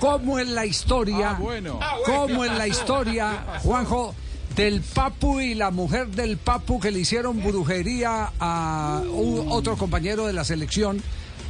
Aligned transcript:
¿Cómo 0.00 0.38
en 0.38 0.54
la 0.54 0.66
historia, 0.66 1.30
Ah, 1.30 1.38
bueno. 1.40 1.80
cómo 2.04 2.44
en 2.44 2.56
la 2.58 2.66
historia, 2.68 3.44
Juanjo, 3.62 4.14
del 4.56 4.80
Papu 4.82 5.40
y 5.40 5.54
la 5.54 5.70
mujer 5.70 6.08
del 6.08 6.36
Papu 6.36 6.78
que 6.78 6.90
le 6.90 7.00
hicieron 7.00 7.42
brujería 7.42 8.30
a 8.38 9.02
un- 9.12 9.46
otro 9.50 9.76
compañero 9.76 10.26
de 10.26 10.32
la 10.32 10.44
selección 10.44 11.02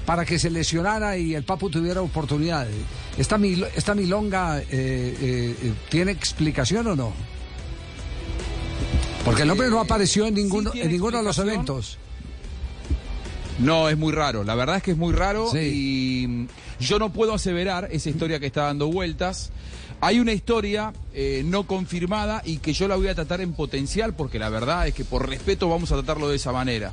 para 0.06 0.24
que 0.24 0.38
se 0.38 0.50
lesionara 0.50 1.16
y 1.16 1.35
el 1.35 1.45
Papu 1.45 1.69
tuviera 1.71 2.00
oportunidad? 2.03 2.66
¿Esta, 3.19 3.37
mil- 3.38 3.66
esta 3.74 3.95
milonga 3.95 4.58
eh, 4.60 4.64
eh, 4.70 5.56
eh, 5.62 5.72
tiene 5.90 6.12
explicación 6.12 6.86
o 6.88 6.96
no? 6.96 7.12
Porque 9.24 9.42
el 9.42 9.50
hombre 9.50 9.70
no 9.70 9.80
apareció 9.80 10.26
en 10.26 10.34
ninguno, 10.34 10.70
en 10.74 10.90
ninguno 10.90 11.18
de 11.18 11.22
los 11.24 11.38
eventos. 11.38 11.98
No, 13.59 13.89
es 13.89 13.96
muy 13.96 14.12
raro. 14.12 14.43
La 14.45 14.55
verdad 14.55 14.77
es 14.77 14.82
que 14.82 14.91
es 14.93 14.96
muy 14.96 15.12
raro 15.12 15.48
Sí. 15.50 15.59
y 15.59 16.27
mm, 16.29 16.46
yo 16.80 16.98
no 16.98 17.12
puedo 17.12 17.34
aseverar 17.34 17.88
esa 17.93 18.11
historia 18.11 18.41
que 18.41 18.46
está 18.46 18.62
dando 18.64 18.88
vueltas. 18.88 19.50
Hay 20.01 20.19
una 20.20 20.33
historia 20.33 20.92
eh, 21.15 21.42
no 21.47 21.66
confirmada 21.66 22.42
y 22.45 22.59
que 22.59 22.73
yo 22.73 22.88
la 22.88 22.97
voy 22.97 23.09
a 23.09 23.14
tratar 23.14 23.41
en 23.41 23.52
potencial 23.52 24.14
porque 24.14 24.38
la 24.38 24.48
verdad 24.48 24.87
es 24.88 24.95
que 24.95 25.05
por 25.05 25.28
respeto 25.28 25.69
vamos 25.69 25.92
a 25.92 25.95
tratarlo 25.97 26.28
de 26.28 26.37
esa 26.37 26.52
manera. 26.52 26.92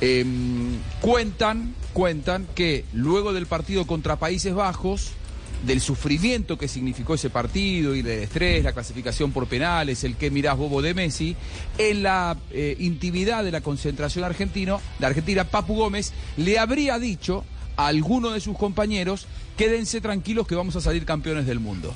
Em, 0.00 0.78
cuentan, 1.00 1.74
cuentan 1.92 2.46
que 2.54 2.84
luego 2.92 3.32
del 3.32 3.46
partido 3.46 3.86
contra 3.86 4.16
Países 4.16 4.54
Bajos, 4.54 5.12
del 5.62 5.80
sufrimiento 5.80 6.58
que 6.58 6.68
significó 6.68 7.14
ese 7.14 7.30
partido 7.30 7.94
y 7.94 8.02
del 8.02 8.24
estrés, 8.24 8.64
la 8.64 8.72
clasificación 8.72 9.32
por 9.32 9.46
penales, 9.46 10.04
el 10.04 10.16
que 10.16 10.30
mirás 10.30 10.56
bobo 10.56 10.82
de 10.82 10.94
Messi, 10.94 11.36
en 11.78 12.02
la 12.02 12.36
eh, 12.50 12.76
intimidad 12.80 13.44
de 13.44 13.52
la 13.52 13.60
concentración 13.60 14.24
argentino, 14.24 14.80
de 14.98 15.06
Argentina, 15.06 15.44
Papu 15.44 15.74
Gómez 15.74 16.12
le 16.36 16.58
habría 16.58 16.98
dicho 16.98 17.44
a 17.76 17.86
alguno 17.86 18.30
de 18.30 18.40
sus 18.40 18.56
compañeros, 18.56 19.26
quédense 19.56 20.00
tranquilos 20.00 20.46
que 20.46 20.54
vamos 20.54 20.76
a 20.76 20.80
salir 20.80 21.04
campeones 21.04 21.46
del 21.46 21.60
mundo. 21.60 21.94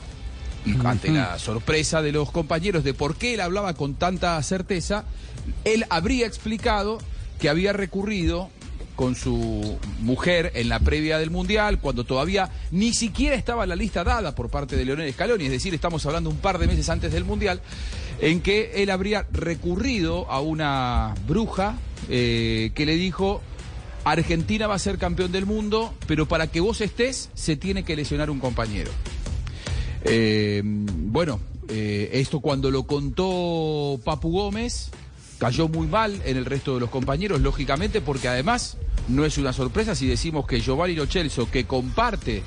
Y 0.64 0.74
ante 0.84 1.10
la 1.10 1.38
sorpresa 1.38 2.02
de 2.02 2.10
los 2.10 2.32
compañeros 2.32 2.82
de 2.82 2.92
por 2.92 3.14
qué 3.16 3.34
él 3.34 3.40
hablaba 3.40 3.74
con 3.74 3.94
tanta 3.94 4.42
certeza, 4.42 5.04
él 5.64 5.84
habría 5.90 6.26
explicado 6.26 6.98
que 7.38 7.48
había 7.48 7.72
recurrido 7.72 8.50
con 8.96 9.14
su 9.14 9.78
mujer 10.00 10.50
en 10.54 10.68
la 10.68 10.80
previa 10.80 11.18
del 11.18 11.30
Mundial, 11.30 11.78
cuando 11.80 12.04
todavía 12.04 12.50
ni 12.72 12.92
siquiera 12.92 13.36
estaba 13.36 13.66
la 13.66 13.76
lista 13.76 14.02
dada 14.02 14.34
por 14.34 14.48
parte 14.48 14.76
de 14.76 14.84
Leonel 14.84 15.12
Scaloni, 15.12 15.44
es 15.44 15.50
decir, 15.50 15.74
estamos 15.74 16.04
hablando 16.06 16.30
un 16.30 16.38
par 16.38 16.58
de 16.58 16.66
meses 16.66 16.88
antes 16.88 17.12
del 17.12 17.24
Mundial, 17.24 17.60
en 18.20 18.40
que 18.40 18.82
él 18.82 18.90
habría 18.90 19.26
recurrido 19.30 20.28
a 20.30 20.40
una 20.40 21.14
bruja 21.28 21.76
eh, 22.08 22.72
que 22.74 22.86
le 22.86 22.96
dijo, 22.96 23.42
Argentina 24.04 24.66
va 24.66 24.74
a 24.74 24.78
ser 24.78 24.98
campeón 24.98 25.30
del 25.30 25.46
mundo, 25.46 25.92
pero 26.06 26.26
para 26.26 26.46
que 26.46 26.60
vos 26.60 26.80
estés 26.80 27.28
se 27.34 27.56
tiene 27.56 27.84
que 27.84 27.96
lesionar 27.96 28.30
un 28.30 28.40
compañero. 28.40 28.90
Eh, 30.04 30.62
bueno, 30.64 31.40
eh, 31.68 32.10
esto 32.14 32.40
cuando 32.40 32.70
lo 32.70 32.84
contó 32.84 34.00
Papu 34.04 34.30
Gómez, 34.30 34.90
cayó 35.38 35.68
muy 35.68 35.86
mal 35.86 36.20
en 36.24 36.36
el 36.36 36.44
resto 36.44 36.74
de 36.74 36.80
los 36.80 36.90
compañeros, 36.90 37.40
lógicamente, 37.40 38.00
porque 38.00 38.28
además 38.28 38.78
no 39.08 39.24
es 39.24 39.38
una 39.38 39.52
sorpresa 39.52 39.94
si 39.94 40.06
decimos 40.06 40.46
que 40.46 40.60
Giovanni 40.60 40.94
Lo 40.94 41.06
Celso, 41.06 41.50
que 41.50 41.64
comparte 41.64 42.42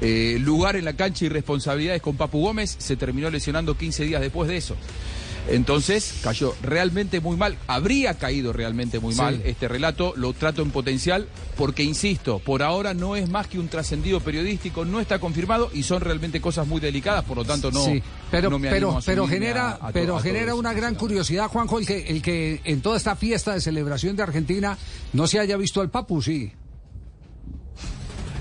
eh, 0.00 0.38
lugar 0.40 0.76
en 0.76 0.84
la 0.84 0.94
cancha 0.94 1.24
y 1.24 1.28
responsabilidades 1.28 2.02
con 2.02 2.16
Papu 2.16 2.40
Gómez, 2.40 2.76
se 2.78 2.96
terminó 2.96 3.30
lesionando 3.30 3.76
15 3.76 4.04
días 4.04 4.20
después 4.20 4.48
de 4.48 4.56
eso. 4.58 4.76
Entonces 5.48 6.14
cayó 6.22 6.54
realmente 6.60 7.20
muy 7.20 7.36
mal, 7.36 7.56
habría 7.68 8.14
caído 8.14 8.52
realmente 8.52 8.98
muy 8.98 9.14
Sí. 9.14 9.20
mal 9.20 9.40
este 9.44 9.68
relato, 9.68 10.12
lo 10.16 10.32
trato 10.32 10.60
en 10.62 10.72
potencial, 10.72 11.28
porque 11.56 11.84
insisto, 11.84 12.40
por 12.40 12.64
ahora 12.64 12.94
no 12.94 13.14
es 13.14 13.28
más 13.28 13.46
que 13.46 13.58
un 13.60 13.68
trascendido 13.68 14.18
periodístico, 14.20 14.84
no 14.84 14.98
está 14.98 15.20
confirmado 15.20 15.70
y 15.72 15.84
son 15.84 16.00
realmente 16.00 16.40
cosas 16.40 16.66
muy 16.66 16.80
delicadas, 16.80 17.24
por 17.24 17.36
lo 17.36 17.44
tanto 17.44 17.70
no, 17.70 17.84
Sí, 17.84 18.02
pero, 18.30 18.50
no 18.50 18.58
me 18.58 18.70
pero, 18.70 18.98
a 18.98 19.00
pero 19.00 19.26
genera, 19.28 19.70
a- 19.80 19.88
a 19.88 19.92
pero 19.92 20.18
genera 20.18 20.54
una 20.56 20.72
gran 20.72 20.96
curiosidad, 20.96 21.46
Juanjo, 21.48 21.78
el 21.78 21.86
que, 21.86 22.08
el 22.08 22.22
que 22.22 22.60
en 22.64 22.80
toda 22.80 22.96
esta 22.96 23.14
fiesta 23.14 23.54
de 23.54 23.60
celebración 23.60 24.16
de 24.16 24.24
Argentina 24.24 24.76
no 25.12 25.28
se 25.28 25.38
haya 25.38 25.56
visto 25.56 25.80
al 25.80 25.90
Papu, 25.90 26.22
sí. 26.22 26.50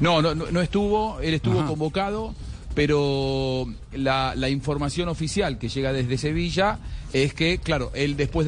No, 0.01 0.21
no, 0.21 0.35
no, 0.35 0.51
no 0.51 0.61
estuvo, 0.61 1.19
él 1.21 1.35
estuvo 1.35 1.59
Ajá. 1.59 1.67
convocado, 1.69 2.33
pero 2.75 3.67
la, 3.93 4.49
información 4.49 5.07
oficial 5.07 5.57
que 5.57 5.69
llega 5.69 5.93
desde 5.93 6.17
Sevilla 6.17 6.77
es 7.13 7.33
que, 7.33 7.57
claro, 7.57 7.91
él 7.95 8.17
después 8.17 8.45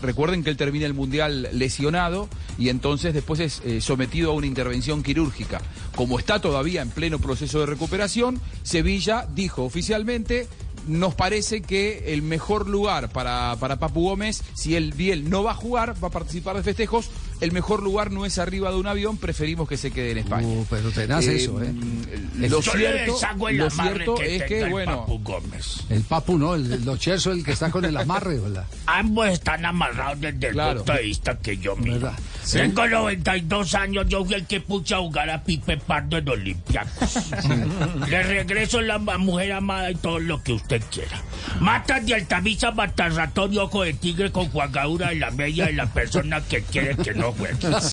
Recuerden 0.00 0.44
que 0.44 0.50
él 0.50 0.56
termina 0.56 0.86
el 0.86 0.94
mundial 0.94 1.48
lesionado 1.52 2.28
y 2.56 2.68
entonces 2.68 3.12
después 3.12 3.40
es 3.40 3.60
eh, 3.64 3.80
sometido 3.80 4.30
a 4.30 4.34
una 4.34 4.46
intervención 4.46 5.02
quirúrgica. 5.02 5.60
Como 5.96 6.20
está 6.20 6.40
todavía 6.40 6.82
en 6.82 6.90
pleno 6.90 7.18
proceso 7.18 7.60
de 7.60 7.66
recuperación, 7.66 8.40
Sevilla 8.62 9.26
dijo 9.34 9.64
oficialmente. 9.64 10.46
Nos 10.86 11.14
parece 11.14 11.62
que 11.62 12.12
el 12.12 12.20
mejor 12.20 12.68
lugar 12.68 13.08
para, 13.08 13.56
para 13.58 13.78
Papu 13.78 14.02
Gómez, 14.02 14.42
si 14.52 14.76
él 14.76 14.92
Biel 14.92 15.30
no 15.30 15.42
va 15.42 15.52
a 15.52 15.54
jugar, 15.54 15.94
va 16.02 16.08
a 16.08 16.10
participar 16.10 16.56
de 16.56 16.62
festejos, 16.62 17.08
el 17.44 17.52
mejor 17.52 17.82
lugar 17.82 18.10
no 18.10 18.24
es 18.26 18.38
arriba 18.38 18.70
de 18.70 18.76
un 18.76 18.86
avión, 18.86 19.16
preferimos 19.18 19.68
que 19.68 19.76
se 19.76 19.90
quede 19.90 20.12
en 20.12 20.18
España. 20.18 20.46
Uh, 20.46 20.66
pero 20.68 20.90
tenaz 20.90 21.26
Eh, 21.26 21.36
eso, 21.36 21.62
¿eh? 21.62 21.72
mm, 21.72 22.44
Lo 22.46 22.60
Yo 22.60 22.74
le 22.74 22.78
cierto, 22.78 23.12
deshago 23.14 23.48
el 23.48 23.56
lo 23.58 23.66
amarre 23.66 23.94
cierto 23.94 24.14
que 24.14 24.36
es 24.36 24.42
que, 24.44 24.62
el 24.62 24.70
bueno, 24.70 25.00
Papu 25.00 25.18
Gómez. 25.22 25.84
El 25.90 26.02
Papu 26.02 26.38
no, 26.38 26.54
el, 26.54 26.72
el 26.72 26.84
Locherzo, 26.84 27.32
el 27.32 27.44
que 27.44 27.52
está 27.52 27.70
con 27.70 27.84
el 27.84 27.96
amarre, 27.96 28.38
¿verdad? 28.38 28.66
Ambos 28.86 29.28
están 29.28 29.64
amarrados 29.66 30.20
desde 30.20 30.48
el 30.48 30.56
punto 30.56 30.92
de 30.92 31.02
vista 31.02 31.38
que 31.38 31.58
yo 31.58 31.76
miro. 31.76 32.00
¿Verdad? 32.00 32.18
Tengo 32.50 32.86
92 32.86 33.74
años, 33.74 34.06
yo 34.08 34.24
fui 34.24 34.34
el 34.34 34.46
que 34.46 34.60
puse 34.60 34.94
a 34.94 34.98
jugar 34.98 35.30
a 35.30 35.42
Pipe 35.42 35.76
Pardo 35.78 36.18
en 36.18 36.28
Olympiacos. 36.28 37.18
Le 38.08 38.22
regreso 38.22 38.80
la 38.80 38.98
mujer 38.98 39.52
amada 39.52 39.90
y 39.90 39.94
todo 39.94 40.18
lo 40.18 40.42
que 40.42 40.52
usted 40.52 40.82
quiera. 40.90 41.22
Matas 41.60 42.04
de 42.06 42.14
Altavisa, 42.14 42.70
matas 42.70 43.14
ratón 43.14 43.52
y 43.52 43.58
ojo 43.58 43.82
de 43.82 43.94
tigre 43.94 44.30
con 44.30 44.48
jugadura 44.48 45.08
de 45.08 45.16
la 45.16 45.30
media 45.30 45.66
de 45.66 45.72
la 45.72 45.86
persona 45.86 46.40
que 46.42 46.62
quiere 46.62 46.96
que 46.96 47.14
no 47.14 47.33
cobwebs. 47.36 47.64